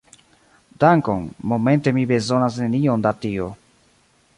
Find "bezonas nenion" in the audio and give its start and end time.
2.15-3.09